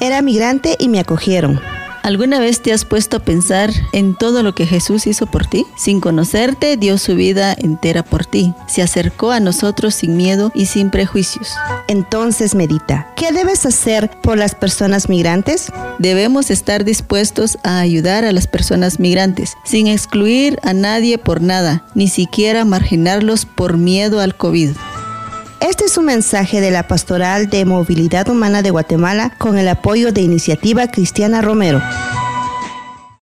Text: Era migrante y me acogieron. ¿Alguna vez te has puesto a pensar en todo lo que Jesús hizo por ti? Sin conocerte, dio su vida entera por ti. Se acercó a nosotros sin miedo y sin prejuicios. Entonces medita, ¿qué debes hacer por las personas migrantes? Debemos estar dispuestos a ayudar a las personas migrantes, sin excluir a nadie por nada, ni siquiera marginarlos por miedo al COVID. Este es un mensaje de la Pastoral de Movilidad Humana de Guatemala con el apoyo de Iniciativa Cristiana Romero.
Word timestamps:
Era 0.00 0.22
migrante 0.22 0.76
y 0.78 0.88
me 0.88 1.00
acogieron. 1.00 1.60
¿Alguna 2.08 2.38
vez 2.38 2.62
te 2.62 2.72
has 2.72 2.86
puesto 2.86 3.18
a 3.18 3.20
pensar 3.20 3.70
en 3.92 4.16
todo 4.16 4.42
lo 4.42 4.54
que 4.54 4.64
Jesús 4.64 5.06
hizo 5.06 5.26
por 5.26 5.46
ti? 5.46 5.66
Sin 5.76 6.00
conocerte, 6.00 6.78
dio 6.78 6.96
su 6.96 7.14
vida 7.14 7.54
entera 7.58 8.02
por 8.02 8.24
ti. 8.24 8.54
Se 8.66 8.80
acercó 8.80 9.30
a 9.30 9.40
nosotros 9.40 9.94
sin 9.94 10.16
miedo 10.16 10.50
y 10.54 10.64
sin 10.64 10.88
prejuicios. 10.88 11.52
Entonces 11.86 12.54
medita, 12.54 13.12
¿qué 13.14 13.30
debes 13.32 13.66
hacer 13.66 14.10
por 14.22 14.38
las 14.38 14.54
personas 14.54 15.10
migrantes? 15.10 15.70
Debemos 15.98 16.50
estar 16.50 16.84
dispuestos 16.84 17.58
a 17.62 17.78
ayudar 17.80 18.24
a 18.24 18.32
las 18.32 18.46
personas 18.46 19.00
migrantes, 19.00 19.58
sin 19.64 19.86
excluir 19.86 20.58
a 20.62 20.72
nadie 20.72 21.18
por 21.18 21.42
nada, 21.42 21.84
ni 21.94 22.08
siquiera 22.08 22.64
marginarlos 22.64 23.44
por 23.44 23.76
miedo 23.76 24.20
al 24.20 24.34
COVID. 24.34 24.70
Este 25.78 25.92
es 25.92 25.96
un 25.96 26.06
mensaje 26.06 26.60
de 26.60 26.72
la 26.72 26.88
Pastoral 26.88 27.48
de 27.48 27.64
Movilidad 27.64 28.28
Humana 28.28 28.62
de 28.62 28.70
Guatemala 28.70 29.36
con 29.38 29.58
el 29.58 29.68
apoyo 29.68 30.10
de 30.10 30.22
Iniciativa 30.22 30.88
Cristiana 30.88 31.40
Romero. 31.40 31.80